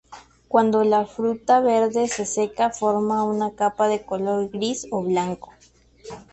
Cuando 0.47 0.83
la 0.83 1.05
fruta 1.05 1.59
verde 1.59 2.07
se 2.07 2.25
seca 2.25 2.71
forma 2.71 3.23
una 3.23 3.51
capa 3.53 3.87
de 3.87 4.03
color 4.03 4.49
gris 4.49 4.87
o 4.89 5.03
blanco. 5.03 5.53